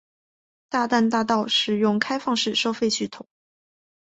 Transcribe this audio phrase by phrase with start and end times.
[0.67, 3.27] 大淡大道使用开放式收费系统。